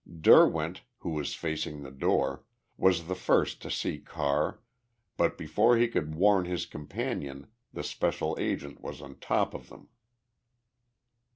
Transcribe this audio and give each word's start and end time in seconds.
Derwent, 0.19 0.81
who 1.01 1.11
was 1.11 1.35
facing 1.35 1.83
the 1.83 1.91
door, 1.91 2.43
was 2.75 3.05
the 3.05 3.13
first 3.13 3.61
to 3.61 3.69
see 3.69 3.99
Carr, 3.99 4.59
but 5.15 5.37
before 5.37 5.77
he 5.77 5.87
could 5.87 6.15
warn 6.15 6.45
his 6.45 6.65
companion, 6.65 7.45
the 7.71 7.83
special 7.83 8.35
agent 8.39 8.81
was 8.81 8.99
on 8.99 9.19
top 9.19 9.53
of 9.53 9.69
them. 9.69 9.89